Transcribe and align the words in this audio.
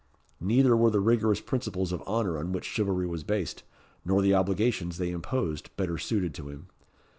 Neither 0.39 0.75
were 0.75 0.89
the 0.89 0.99
rigorous 0.99 1.41
principles 1.41 1.91
of 1.91 2.01
honour 2.07 2.39
on 2.39 2.51
which 2.51 2.65
chivalry 2.65 3.05
was 3.05 3.23
based, 3.23 3.61
nor 4.03 4.23
the 4.23 4.33
obligations 4.33 4.97
they 4.97 5.11
imposed, 5.11 5.69
better 5.77 5.99
suited 5.99 6.33
to 6.33 6.49
him. 6.49 6.69